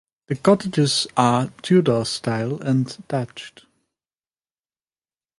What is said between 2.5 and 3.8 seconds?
and thatched.